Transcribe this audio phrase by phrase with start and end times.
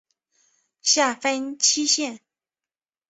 [0.81, 2.21] 下分七县。